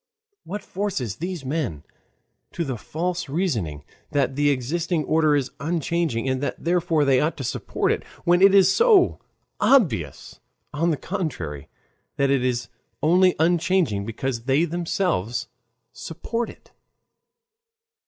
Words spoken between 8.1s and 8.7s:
when it